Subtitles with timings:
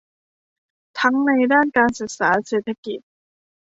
[0.99, 2.99] ทั้งในด้านการศึกษา เศรษฐกิจ